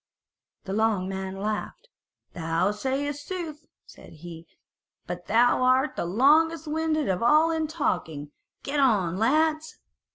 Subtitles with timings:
[0.63, 1.87] The long man laughed;
[2.33, 4.47] "Thou sayest sooth," said he,
[5.05, 8.31] "but thou art the longest winded of all in talking:
[8.63, 9.77] get on, lads."